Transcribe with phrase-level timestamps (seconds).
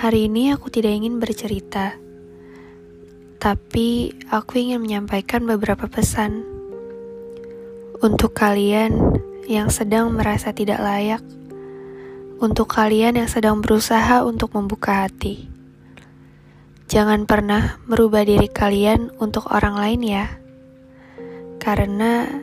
[0.00, 1.92] Hari ini aku tidak ingin bercerita,
[3.36, 6.40] tapi aku ingin menyampaikan beberapa pesan
[8.00, 8.96] untuk kalian
[9.44, 11.20] yang sedang merasa tidak layak,
[12.40, 15.52] untuk kalian yang sedang berusaha untuk membuka hati.
[16.88, 20.32] Jangan pernah merubah diri kalian untuk orang lain, ya,
[21.60, 22.40] karena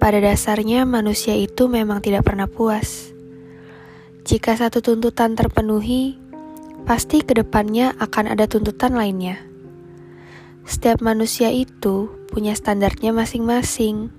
[0.00, 3.12] pada dasarnya manusia itu memang tidak pernah puas.
[4.24, 6.24] Jika satu tuntutan terpenuhi,
[6.86, 9.42] pasti ke depannya akan ada tuntutan lainnya.
[10.62, 14.14] Setiap manusia itu punya standarnya masing-masing.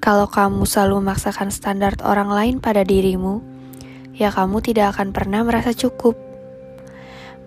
[0.00, 3.44] Kalau kamu selalu memaksakan standar orang lain pada dirimu,
[4.16, 6.16] ya kamu tidak akan pernah merasa cukup.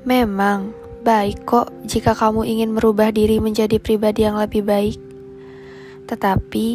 [0.05, 0.71] Memang
[1.02, 5.02] baik kok jika kamu ingin merubah diri menjadi pribadi yang lebih baik.
[6.05, 6.68] Tetapi,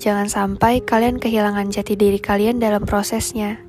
[0.00, 3.60] jangan sampai kalian kehilangan jati diri kalian dalam prosesnya.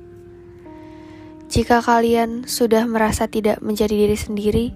[1.46, 4.66] Jika kalian sudah merasa tidak menjadi diri sendiri,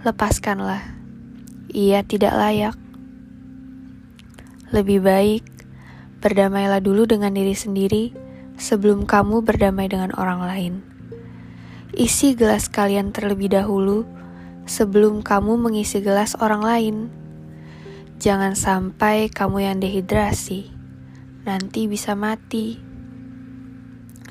[0.00, 0.80] lepaskanlah.
[1.76, 2.76] Ia tidak layak.
[4.72, 5.44] Lebih baik
[6.24, 8.16] berdamailah dulu dengan diri sendiri
[8.56, 10.74] sebelum kamu berdamai dengan orang lain.
[11.92, 14.08] Isi gelas kalian terlebih dahulu
[14.64, 16.96] sebelum kamu mengisi gelas orang lain.
[18.16, 20.72] Jangan sampai kamu yang dehidrasi,
[21.44, 22.93] nanti bisa mati.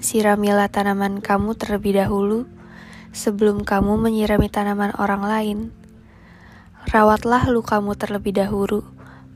[0.04, 2.44] Siramilah tanaman kamu terlebih dahulu
[3.16, 5.60] sebelum kamu menyirami tanaman orang lain.
[6.92, 8.84] Rawatlah lukamu terlebih dahulu,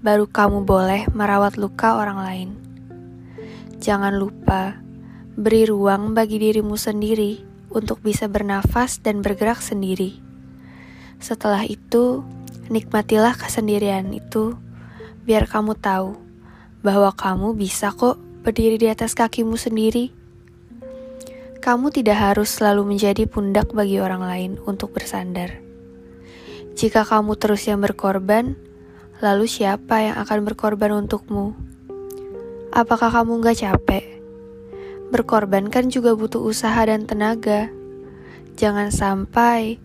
[0.04, 2.50] baru kamu boleh merawat luka orang lain.
[3.80, 4.76] Jangan lupa,
[5.40, 7.40] beri ruang bagi dirimu sendiri
[7.72, 10.20] untuk bisa bernafas dan bergerak sendiri.
[11.24, 12.28] Setelah itu,
[12.68, 14.60] nikmatilah kesendirian itu,
[15.24, 16.20] biar kamu tahu
[16.84, 20.17] bahwa kamu bisa kok berdiri di atas kakimu sendiri.
[21.68, 25.60] Kamu tidak harus selalu menjadi pundak bagi orang lain untuk bersandar.
[26.80, 28.56] Jika kamu terus yang berkorban,
[29.20, 31.60] lalu siapa yang akan berkorban untukmu?
[32.72, 34.08] Apakah kamu gak capek?
[35.12, 37.68] Berkorban kan juga butuh usaha dan tenaga.
[38.56, 39.76] Jangan sampai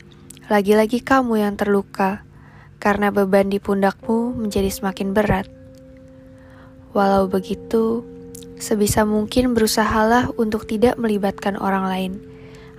[0.46, 2.22] lagi-lagi kamu yang terluka
[2.78, 5.50] karena beban di pundakmu menjadi semakin berat.
[6.94, 8.06] Walau begitu,
[8.62, 12.12] Sebisa mungkin berusahalah untuk tidak melibatkan orang lain,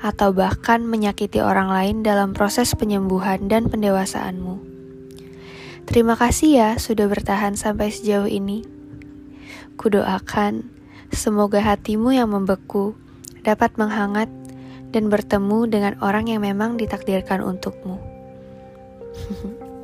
[0.03, 4.59] atau bahkan menyakiti orang lain dalam proses penyembuhan dan pendewasaanmu.
[5.83, 8.63] Terima kasih ya sudah bertahan sampai sejauh ini.
[9.75, 10.71] Kudoakan
[11.11, 12.95] semoga hatimu yang membeku
[13.43, 14.31] dapat menghangat
[14.95, 17.99] dan bertemu dengan orang yang memang ditakdirkan untukmu.